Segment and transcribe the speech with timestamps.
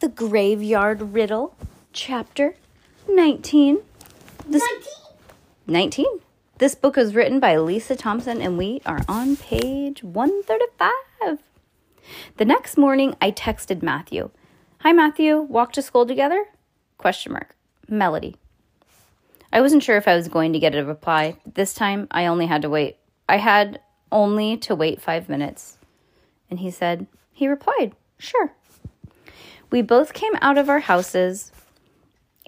[0.00, 1.54] The Graveyard Riddle,
[1.92, 2.54] Chapter
[3.06, 3.80] 19.
[4.48, 4.62] This
[5.66, 6.06] 19.
[6.56, 11.38] This book was written by Lisa Thompson, and we are on page 135.
[12.38, 14.30] The next morning, I texted Matthew.
[14.78, 15.38] Hi, Matthew.
[15.38, 16.46] Walk to school together?
[16.96, 17.54] Question mark.
[17.86, 18.36] Melody.
[19.52, 21.36] I wasn't sure if I was going to get a reply.
[21.44, 22.96] This time, I only had to wait.
[23.28, 23.80] I had
[24.10, 25.76] only to wait five minutes.
[26.48, 28.54] And he said, he replied, sure.
[29.70, 31.52] We both came out of our houses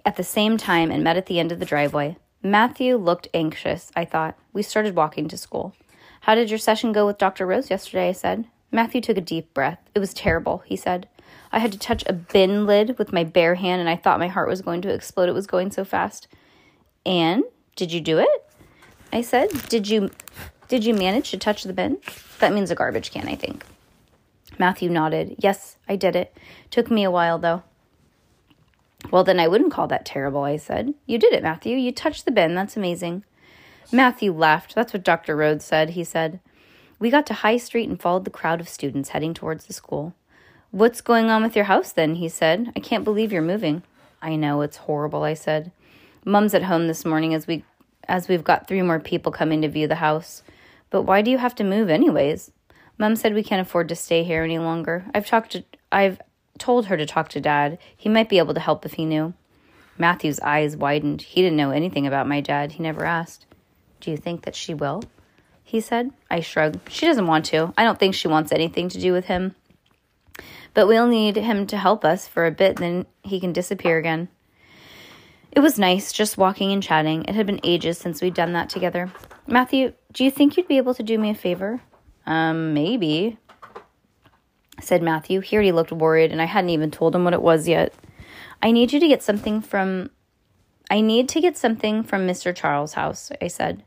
[0.04, 2.16] at the same time and met at the end of the driveway.
[2.42, 4.36] Matthew looked anxious, I thought.
[4.52, 5.74] We started walking to school.
[6.22, 7.46] How did your session go with Dr.
[7.46, 8.08] Rhodes yesterday?
[8.08, 8.46] I said.
[8.72, 9.78] Matthew took a deep breath.
[9.94, 11.08] It was terrible, he said.
[11.52, 14.28] I had to touch a bin lid with my bare hand and I thought my
[14.28, 15.28] heart was going to explode.
[15.28, 16.26] It was going so fast.
[17.06, 17.44] And
[17.76, 18.28] did you do it?
[19.12, 19.50] I said.
[19.68, 20.10] Did you
[20.68, 21.98] did you manage to touch the bin?
[22.38, 23.64] That means a garbage can, I think.
[24.58, 25.36] Matthew nodded.
[25.38, 26.36] Yes, I did it.
[26.70, 27.62] Took me a while though.
[29.10, 30.94] Well, then I wouldn't call that terrible, I said.
[31.06, 31.76] You did it, Matthew.
[31.76, 32.54] You touched the bin.
[32.54, 33.24] That's amazing.
[33.90, 34.74] Matthew laughed.
[34.74, 35.34] That's what Dr.
[35.34, 36.40] Rhodes said, he said.
[36.98, 40.14] We got to High Street and followed the crowd of students heading towards the school.
[40.70, 42.14] What's going on with your house then?
[42.14, 42.72] he said.
[42.76, 43.82] I can't believe you're moving.
[44.22, 45.72] I know, it's horrible, I said.
[46.24, 47.64] Mum's at home this morning as we
[48.08, 50.42] as we've got three more people coming to view the house.
[50.90, 52.50] But why do you have to move anyways?
[52.98, 55.04] Mum said we can't afford to stay here any longer.
[55.14, 56.20] I've talked to I've
[56.58, 57.78] told her to talk to dad.
[57.96, 59.34] He might be able to help if he knew.
[59.98, 61.22] Matthew's eyes widened.
[61.22, 62.72] He didn't know anything about my dad.
[62.72, 63.46] He never asked.
[64.00, 65.02] Do you think that she will?
[65.62, 66.10] He said.
[66.30, 66.90] I shrugged.
[66.90, 67.72] She doesn't want to.
[67.76, 69.54] I don't think she wants anything to do with him.
[70.74, 74.28] But we'll need him to help us for a bit, then he can disappear again.
[75.50, 77.24] It was nice just walking and chatting.
[77.24, 79.12] It had been ages since we'd done that together.
[79.46, 81.82] Matthew, do you think you'd be able to do me a favor?
[82.26, 83.38] Um, maybe,
[84.80, 85.40] said Matthew.
[85.40, 87.94] He already looked worried, and I hadn't even told him what it was yet.
[88.62, 90.10] I need you to get something from.
[90.90, 92.54] I need to get something from Mr.
[92.54, 93.84] Charles' house, I said.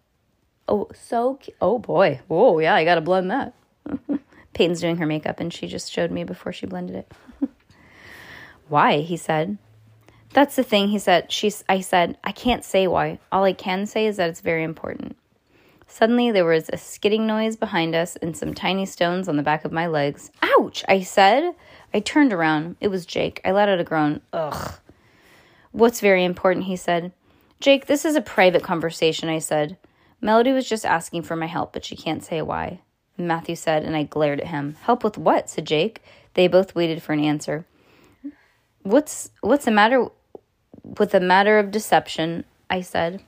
[0.68, 1.40] Oh, so.
[1.62, 2.22] Oh, boy.
[2.28, 3.54] Whoa, yeah, I gotta blend that.
[4.54, 7.12] Peyton's doing her makeup, and she just showed me before she blended it.
[8.68, 9.00] Why?
[9.00, 9.58] He said.
[10.36, 11.32] That's the thing, he said.
[11.32, 13.20] She's I said, I can't say why.
[13.32, 15.16] All I can say is that it's very important.
[15.88, 19.66] Suddenly there was a skidding noise behind us and some tiny stones on the back
[19.66, 20.32] of my legs.
[20.42, 21.54] Ouch, I said.
[21.94, 22.76] I turned around.
[22.82, 23.40] It was Jake.
[23.46, 24.22] I let out a groan.
[24.34, 24.74] Ugh.
[25.72, 27.12] What's very important, he said.
[27.60, 29.78] Jake, this is a private conversation, I said.
[30.22, 32.82] Melody was just asking for my help, but she can't say why.
[33.18, 34.76] Matthew said, and I glared at him.
[34.82, 35.50] Help with what?
[35.50, 36.02] said Jake.
[36.34, 37.66] They both waited for an answer.
[38.84, 40.08] What's what's the matter
[40.84, 42.44] with the matter of deception?
[42.70, 43.24] I said.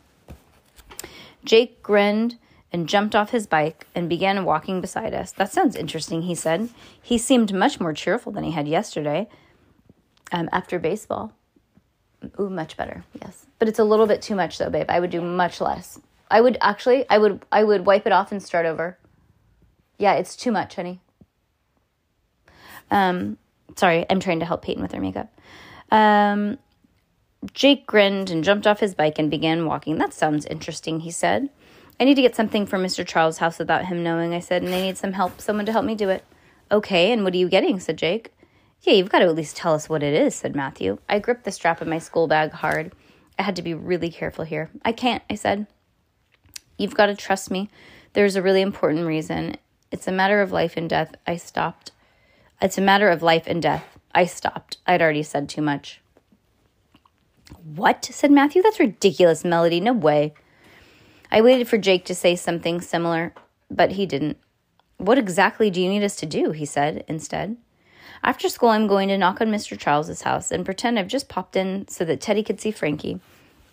[1.45, 2.37] Jake grinned
[2.71, 5.31] and jumped off his bike and began walking beside us.
[5.31, 6.69] That sounds interesting, he said.
[7.01, 9.29] He seemed much more cheerful than he had yesterday
[10.31, 11.33] um, after baseball.
[12.39, 13.45] Ooh, much better, yes.
[13.59, 14.87] But it's a little bit too much though, babe.
[14.89, 15.99] I would do much less.
[16.29, 18.97] I would actually I would I would wipe it off and start over.
[19.97, 20.99] Yeah, it's too much, honey.
[22.91, 23.37] Um
[23.75, 25.31] sorry, I'm trying to help Peyton with her makeup.
[25.91, 26.57] Um
[27.53, 29.99] Jake grinned and jumped off his bike and began walking.
[29.99, 31.49] That sounds interesting, he said.
[31.99, 33.05] I need to get something from Mr.
[33.05, 35.85] Charles' house without him knowing, I said, and I need some help, someone to help
[35.85, 36.23] me do it.
[36.71, 37.79] Okay, and what are you getting?
[37.79, 38.33] said Jake.
[38.81, 40.99] Yeah, you've got to at least tell us what it is, said Matthew.
[41.09, 42.93] I gripped the strap of my school bag hard.
[43.39, 44.69] I had to be really careful here.
[44.85, 45.67] I can't, I said.
[46.77, 47.69] You've got to trust me.
[48.13, 49.57] There's a really important reason.
[49.91, 51.15] It's a matter of life and death.
[51.25, 51.91] I stopped.
[52.61, 53.97] It's a matter of life and death.
[54.13, 54.77] I stopped.
[54.85, 56.01] I'd already said too much.
[57.75, 58.05] What?
[58.05, 58.61] said Matthew.
[58.61, 59.79] That's ridiculous, Melody.
[59.79, 60.33] No way.
[61.31, 63.33] I waited for Jake to say something similar,
[63.69, 64.37] but he didn't.
[64.97, 66.51] What exactly do you need us to do?
[66.51, 67.57] he said instead.
[68.23, 69.77] After school, I'm going to knock on Mr.
[69.77, 73.19] Charles's house and pretend I've just popped in so that Teddy could see Frankie.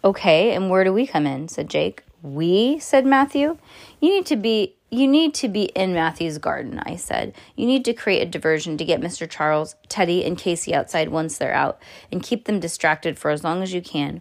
[0.04, 1.48] Okay, and where do we come in?
[1.48, 2.04] said Jake.
[2.22, 2.78] We?
[2.78, 3.56] said Matthew.
[4.00, 7.34] You need to be you need to be in Matthew's garden, I said.
[7.56, 9.28] You need to create a diversion to get Mr.
[9.28, 11.80] Charles, Teddy, and Casey outside once they're out,
[12.12, 14.20] and keep them distracted for as long as you can.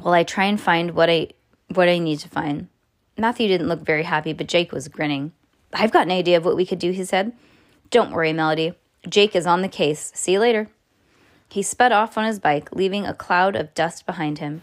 [0.00, 1.30] While I try and find what I
[1.76, 2.68] what I need to find.
[3.16, 5.32] Matthew didn't look very happy, but Jake was grinning.
[5.72, 7.32] I've got an idea of what we could do, he said.
[7.90, 8.74] Don't worry, Melody.
[9.08, 10.12] Jake is on the case.
[10.14, 10.68] See you later.
[11.48, 14.62] He sped off on his bike, leaving a cloud of dust behind him.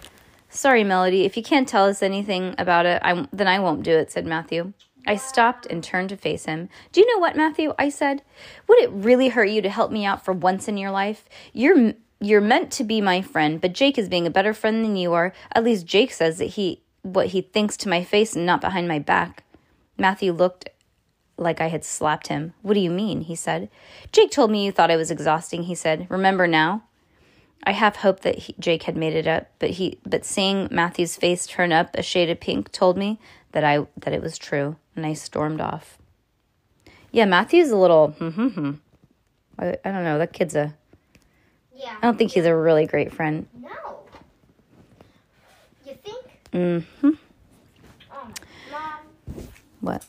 [0.50, 3.92] Sorry, Melody, if you can't tell us anything about it, I, then I won't do
[3.92, 4.74] it, said Matthew.
[5.06, 6.70] I stopped and turned to face him.
[6.92, 7.74] Do you know what, Matthew?
[7.78, 8.24] I said.
[8.68, 11.26] Would it really hurt you to help me out for once in your life?
[11.54, 14.98] You're you're meant to be my friend, but Jake is being a better friend than
[14.98, 15.34] you are.
[15.54, 16.82] At least Jake says that he
[17.14, 19.44] what he thinks to my face and not behind my back.
[19.98, 20.70] Matthew looked
[21.38, 22.54] like I had slapped him.
[22.62, 23.22] What do you mean?
[23.22, 23.70] he said.
[24.12, 26.08] Jake told me you thought I was exhausting, he said.
[26.10, 26.84] Remember now?
[27.64, 31.18] I half hoped that he, Jake had made it up, but he but seeing Matthew's
[31.18, 33.20] face turn up a shade of pink told me
[33.52, 35.98] that I that it was true, and I stormed off.
[37.12, 38.72] Yeah, Matthew's a little hmm.
[39.58, 40.18] I, I don't know.
[40.18, 40.74] That kid's a.
[41.76, 41.96] Yeah.
[42.02, 43.48] I don't think he's a really great friend.
[43.54, 43.89] No.
[46.54, 47.10] Mm-hmm.
[49.82, 50.06] What?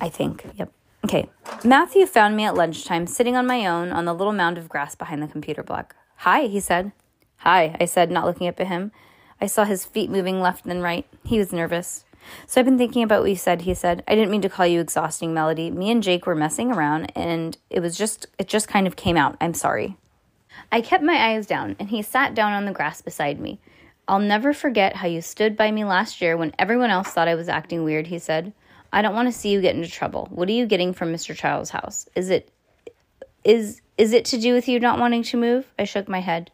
[0.00, 0.44] I think.
[0.56, 0.72] Yep.
[1.04, 1.28] Okay.
[1.64, 4.94] Matthew found me at lunchtime, sitting on my own on the little mound of grass
[4.94, 5.96] behind the computer block.
[6.18, 6.92] Hi, he said.
[7.38, 8.92] Hi, I said, not looking up at him.
[9.40, 11.06] I saw his feet moving left and right.
[11.24, 12.04] He was nervous.
[12.46, 14.04] So I've been thinking about what you said, he said.
[14.06, 15.70] I didn't mean to call you exhausting, Melody.
[15.70, 19.16] Me and Jake were messing around and it was just it just kind of came
[19.16, 19.36] out.
[19.40, 19.96] I'm sorry.
[20.70, 23.58] I kept my eyes down and he sat down on the grass beside me.
[24.10, 27.36] I'll never forget how you stood by me last year when everyone else thought I
[27.36, 28.52] was acting weird, he said.
[28.92, 30.26] I don't want to see you get into trouble.
[30.32, 31.32] What are you getting from Mr.
[31.32, 32.08] Charles's house?
[32.16, 32.50] Is it
[33.44, 35.72] is is it to do with you not wanting to move?
[35.78, 36.50] I shook my head.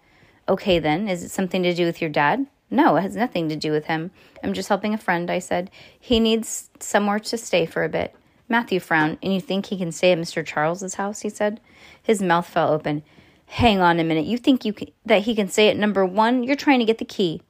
[0.47, 2.47] Okay then, is it something to do with your dad?
[2.69, 4.11] No, it has nothing to do with him.
[4.45, 5.71] I'm just helping a friend, I said.
[5.99, 8.15] He needs somewhere to stay for a bit.
[8.51, 9.17] Matthew frowned.
[9.23, 10.45] And you think he can stay at Mr.
[10.45, 11.21] Charles's house?
[11.21, 11.63] he said.
[12.03, 13.03] His mouth fell open.
[13.47, 14.27] Hang on a minute.
[14.27, 16.43] You think you can, that he can stay at number one?
[16.43, 17.41] You're trying to get the key.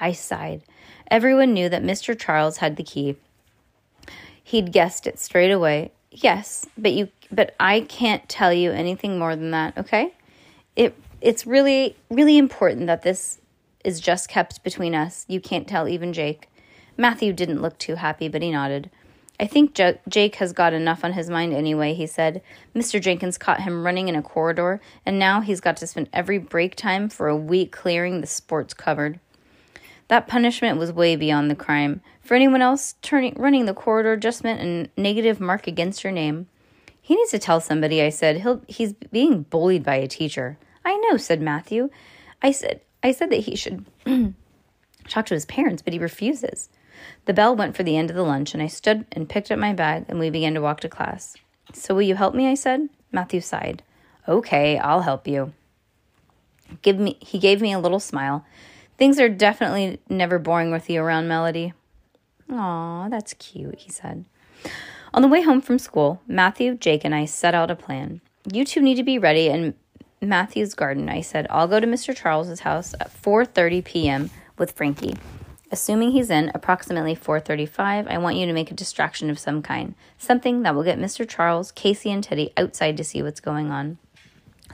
[0.00, 0.62] I sighed.
[1.10, 2.18] Everyone knew that Mr.
[2.18, 3.16] Charles had the key.
[4.42, 5.92] He'd guessed it straight away.
[6.10, 10.14] Yes, but you but I can't tell you anything more than that, okay?
[10.76, 13.40] It it's really really important that this
[13.84, 15.24] is just kept between us.
[15.28, 16.48] You can't tell even Jake.
[16.96, 18.90] Matthew didn't look too happy, but he nodded.
[19.42, 22.42] I think J- Jake has got enough on his mind anyway, he said.
[22.76, 23.00] Mr.
[23.00, 26.76] Jenkins caught him running in a corridor, and now he's got to spend every break
[26.76, 29.18] time for a week clearing the sports cupboard.
[30.06, 32.02] That punishment was way beyond the crime.
[32.20, 34.60] For anyone else, turning running the corridor just meant
[34.96, 36.46] a negative mark against your name.
[37.00, 38.42] He needs to tell somebody, I said.
[38.42, 40.56] He'll he's being bullied by a teacher.
[40.84, 41.90] I know, said Matthew.
[42.42, 43.86] I said I said that he should
[45.08, 46.68] talk to his parents, but he refuses.
[47.24, 49.58] The bell went for the end of the lunch, and I stood and picked up
[49.58, 51.36] my bag, and we began to walk to class.
[51.72, 52.46] So will you help me?
[52.48, 52.88] I said.
[53.10, 53.82] Matthew sighed.
[54.28, 55.52] Okay, I'll help you.
[56.80, 58.44] Give me he gave me a little smile.
[58.96, 61.72] Things are definitely never boring with you around Melody.
[62.50, 64.24] Aw, that's cute, he said.
[65.14, 68.20] On the way home from school, Matthew, Jake, and I set out a plan.
[68.50, 69.74] You two need to be ready in
[70.20, 71.46] Matthew's garden, I said.
[71.50, 72.16] I'll go to Mr.
[72.16, 74.30] Charles's house at 4:30 p.m.
[74.56, 75.16] with Frankie.
[75.72, 79.94] Assuming he's in approximately 4:35, I want you to make a distraction of some kind,
[80.18, 81.26] something that will get Mr.
[81.26, 83.96] Charles, Casey, and Teddy outside to see what's going on.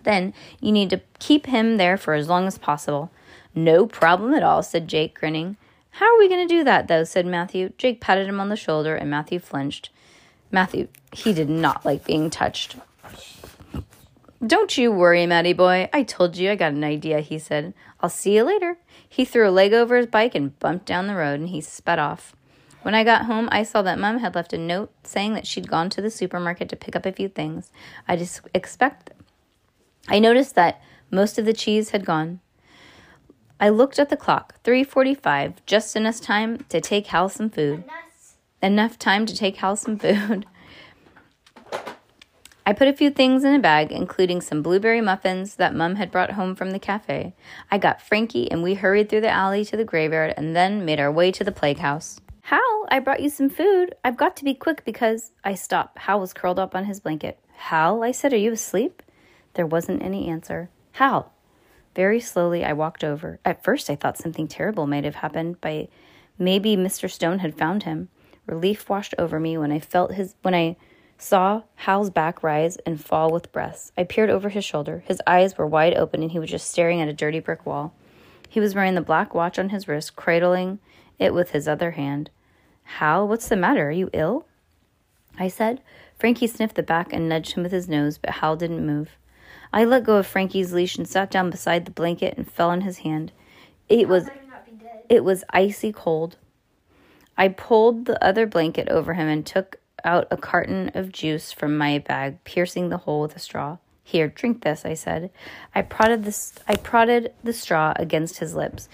[0.02, 3.12] Then you need to keep him there for as long as possible.
[3.54, 5.56] No problem at all, said Jake, grinning.
[5.92, 7.04] How are we going to do that, though?
[7.04, 7.72] said Matthew.
[7.78, 9.90] Jake patted him on the shoulder, and Matthew flinched.
[10.50, 12.74] Matthew, he did not like being touched.
[14.46, 15.88] Don't you worry, Matty boy.
[15.92, 17.74] I told you I got an idea, he said.
[18.00, 18.78] I'll see you later.
[19.08, 21.98] He threw a leg over his bike and bumped down the road, and he sped
[21.98, 22.36] off.
[22.82, 25.68] When I got home, I saw that Mum had left a note saying that she'd
[25.68, 27.72] gone to the supermarket to pick up a few things.
[28.06, 29.10] I just expect.
[30.06, 30.80] I noticed that
[31.10, 32.38] most of the cheese had gone.
[33.58, 34.62] I looked at the clock.
[34.62, 37.82] 3:45, just enough time to take Hal some food.
[38.62, 40.46] Enough time to take Hal some food.
[42.68, 46.10] I put a few things in a bag, including some blueberry muffins that Mum had
[46.10, 47.34] brought home from the cafe.
[47.70, 51.00] I got Frankie and we hurried through the alley to the graveyard and then made
[51.00, 52.20] our way to the plague house.
[52.42, 53.94] Hal, I brought you some food.
[54.04, 55.96] I've got to be quick because I stopped.
[56.00, 57.38] Hal was curled up on his blanket.
[57.56, 59.02] Hal, I said, are you asleep?
[59.54, 60.68] There wasn't any answer.
[60.92, 61.32] Hal,
[61.96, 63.40] very slowly, I walked over.
[63.46, 65.58] At first, I thought something terrible might have happened.
[65.62, 65.88] By
[66.38, 67.10] maybe Mr.
[67.10, 68.10] Stone had found him.
[68.44, 70.76] Relief washed over me when I felt his when I
[71.18, 73.92] saw Hal's back rise and fall with breaths.
[73.98, 75.02] I peered over his shoulder.
[75.06, 77.92] His eyes were wide open, and he was just staring at a dirty brick wall.
[78.48, 80.78] He was wearing the black watch on his wrist, cradling
[81.18, 82.30] it with his other hand.
[82.84, 83.88] Hal, what's the matter?
[83.88, 84.46] Are you ill?
[85.38, 85.82] I said.
[86.16, 89.10] Frankie sniffed the back and nudged him with his nose, but Hal didn't move.
[89.72, 92.80] I let go of Frankie's leash and sat down beside the blanket and fell on
[92.80, 93.32] his hand.
[93.88, 94.28] It was
[95.08, 96.36] it was icy cold.
[97.36, 101.76] I pulled the other blanket over him and took out a carton of juice from
[101.76, 103.78] my bag, piercing the hole with a straw.
[104.02, 105.30] Here, drink this, I said.
[105.74, 108.88] I prodded the, I prodded the straw against his lips,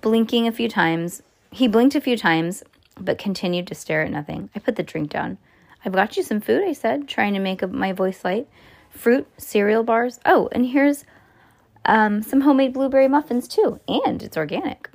[0.00, 1.22] blinking a few times.
[1.52, 2.64] He blinked a few times,
[3.00, 4.50] but continued to stare at nothing.
[4.54, 5.38] I put the drink down.
[5.84, 8.48] I've got you some food, I said, trying to make my voice light.
[8.90, 10.18] Fruit, cereal bars.
[10.24, 11.04] Oh, and here's
[11.84, 14.90] um, some homemade blueberry muffins, too, and it's organic.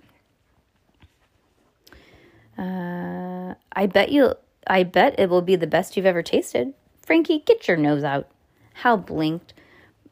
[2.57, 4.33] Uh, I bet you.
[4.67, 6.73] I bet it will be the best you've ever tasted.
[7.05, 8.29] Frankie, get your nose out.
[8.75, 9.53] Hal blinked.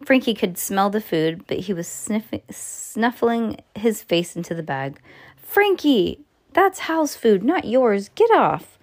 [0.04, 5.00] Frankie could smell the food, but he was sniffing, snuffling his face into the bag.
[5.36, 6.22] Frankie,
[6.54, 8.10] that's Hal's food, not yours.
[8.10, 8.78] Get off.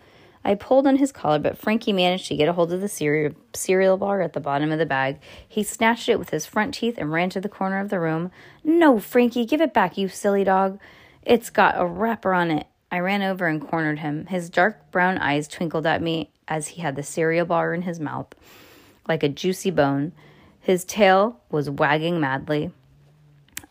[0.45, 3.33] I pulled on his collar, but Frankie managed to get a hold of the cereal,
[3.53, 5.19] cereal bar at the bottom of the bag.
[5.49, 8.31] He snatched it with his front teeth and ran to the corner of the room.
[8.63, 10.79] No, Frankie, give it back, you silly dog.
[11.23, 12.69] It's got a wrapper on it.
[12.91, 14.27] I ran over and cornered him.
[14.27, 17.99] His dark brown eyes twinkled at me as he had the cereal bar in his
[17.99, 18.29] mouth,
[19.09, 20.13] like a juicy bone.
[20.61, 22.71] His tail was wagging madly.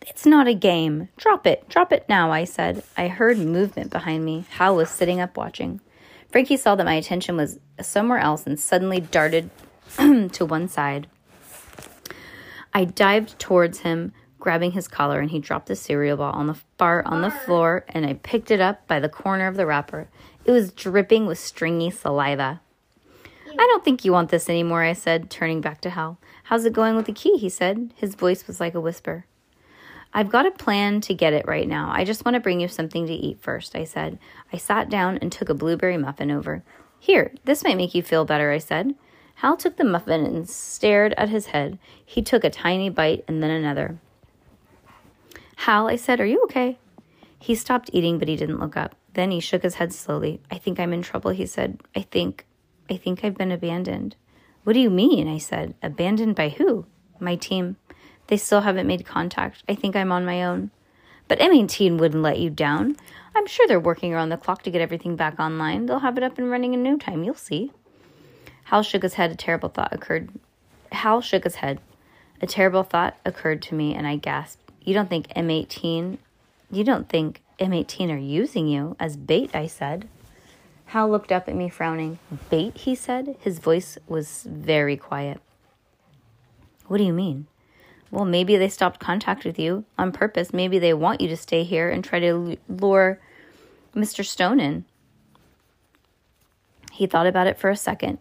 [0.01, 1.09] It's not a game.
[1.17, 1.67] Drop it.
[1.67, 2.83] Drop it now, I said.
[2.95, 4.45] I heard movement behind me.
[4.51, 5.81] Hal was sitting up watching.
[6.29, 9.49] Frankie saw that my attention was somewhere else and suddenly darted
[9.97, 11.07] to one side.
[12.73, 16.57] I dived towards him, grabbing his collar, and he dropped the cereal ball on the
[16.77, 20.07] bar on the floor, and I picked it up by the corner of the wrapper.
[20.45, 22.61] It was dripping with stringy saliva.
[23.47, 26.19] I don't think you want this anymore, I said, turning back to Hal.
[26.43, 27.37] How's it going with the key?
[27.37, 27.93] he said.
[27.95, 29.25] His voice was like a whisper.
[30.13, 31.91] I've got a plan to get it right now.
[31.91, 34.19] I just want to bring you something to eat first, I said.
[34.53, 36.63] I sat down and took a blueberry muffin over.
[36.99, 38.95] Here, this might make you feel better, I said.
[39.35, 41.77] Hal took the muffin and stared at his head.
[42.05, 43.99] He took a tiny bite and then another.
[45.55, 46.77] Hal, I said, are you okay?
[47.39, 48.95] He stopped eating, but he didn't look up.
[49.13, 50.41] Then he shook his head slowly.
[50.51, 51.79] I think I'm in trouble, he said.
[51.95, 52.45] I think,
[52.89, 54.15] I think I've been abandoned.
[54.63, 55.27] What do you mean?
[55.27, 55.75] I said.
[55.81, 56.85] Abandoned by who?
[57.19, 57.77] My team.
[58.27, 59.63] They still haven't made contact.
[59.69, 60.71] I think I'm on my own.
[61.27, 62.97] But M18 wouldn't let you down.
[63.35, 65.85] I'm sure they're working around the clock to get everything back online.
[65.85, 67.23] They'll have it up and running in no time.
[67.23, 67.71] You'll see.
[68.65, 69.31] Hal shook his head.
[69.31, 70.29] A terrible thought occurred.
[70.91, 71.79] Hal shook his head.
[72.41, 74.64] A terrible thought occurred to me, and I gasped.
[74.85, 76.19] You don't think M18,
[76.71, 80.07] you don't think M18 are using you as bait, I said.
[80.85, 82.19] Hal looked up at me, frowning.
[82.51, 83.35] Bait, he said.
[83.39, 85.41] His voice was very quiet.
[86.85, 87.47] What do you mean?
[88.11, 90.53] Well, maybe they stopped contact with you on purpose.
[90.53, 93.19] Maybe they want you to stay here and try to lure
[93.95, 94.23] Mr.
[94.23, 94.85] Stone in.
[96.91, 98.19] He thought about it for a second.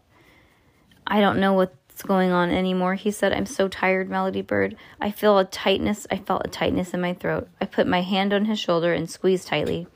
[1.06, 1.52] I don't know
[1.94, 3.32] what's going on anymore, he said.
[3.32, 4.74] I'm so tired, Melody Bird.
[5.00, 6.08] I feel a tightness.
[6.10, 7.48] I felt a tightness in my throat.
[7.60, 9.86] I put my hand on his shoulder and squeezed tightly.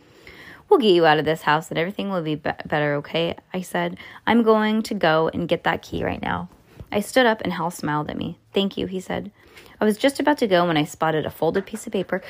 [0.69, 3.35] We'll get you out of this house and everything will be, be better, okay?
[3.53, 3.99] I said.
[4.29, 6.49] I'm going to go and get that key right now.
[6.93, 8.39] I stood up and Hal smiled at me.
[8.55, 9.33] Thank you, he said.
[9.81, 12.23] I was just about to go when I spotted a folded piece of paper.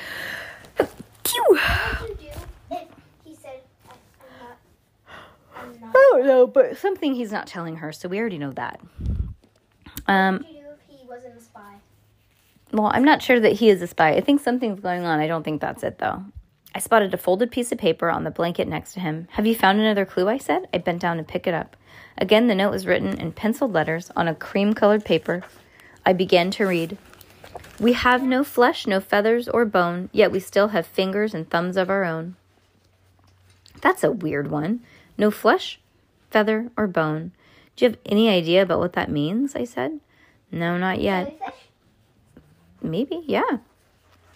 [0.79, 0.87] I
[6.11, 8.79] don't know, but something he's not telling her, so we already know that.
[10.09, 10.43] Um,
[12.71, 14.13] well, I'm not sure that he is a spy.
[14.13, 15.19] I think something's going on.
[15.19, 16.23] I don't think that's it, though.
[16.73, 19.27] I spotted a folded piece of paper on the blanket next to him.
[19.31, 20.27] Have you found another clue?
[20.27, 20.67] I said.
[20.73, 21.75] I bent down to pick it up.
[22.17, 25.43] Again, the note was written in penciled letters on a cream colored paper.
[26.05, 26.97] I began to read.
[27.79, 31.77] We have no flesh, no feathers or bone, yet we still have fingers and thumbs
[31.77, 32.35] of our own.
[33.81, 34.81] That's a weird one.
[35.19, 35.79] No flesh,
[36.31, 37.31] feather, or bone.
[37.79, 39.55] Do you have any idea about what that means?
[39.55, 40.01] I said.
[40.51, 41.33] No, not yet.
[42.81, 43.59] Maybe, yeah.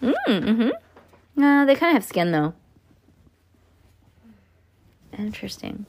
[0.00, 1.42] Mm, mm-hmm.
[1.42, 2.54] Uh, they kind of have skin, though.
[5.18, 5.84] Interesting.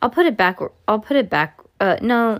[0.00, 0.60] I'll put it back.
[0.86, 1.58] I'll put it back.
[1.80, 2.38] Uh, no,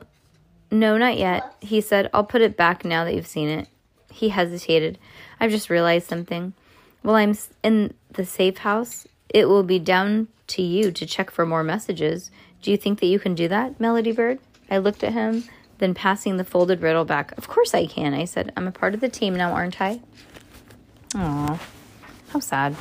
[0.70, 1.52] no, not yet.
[1.60, 3.66] He said, I'll put it back now that you've seen it.
[4.12, 4.96] He hesitated.
[5.40, 6.52] I've just realized something.
[7.02, 11.44] While I'm in the safe house, it will be down to you to check for
[11.44, 12.30] more messages.
[12.62, 14.38] Do you think that you can do that, Melody Bird?
[14.71, 15.45] I looked at him,
[15.79, 17.37] then passing the folded riddle back.
[17.38, 18.52] Of course I can, I said.
[18.57, 20.00] I'm a part of the team now, aren't I?
[21.14, 21.59] Aw,
[22.29, 22.76] how sad.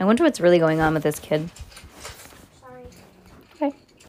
[0.00, 1.50] I wonder what's really going on with this kid.